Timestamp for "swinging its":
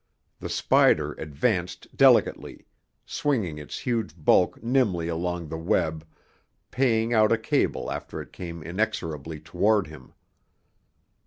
3.05-3.77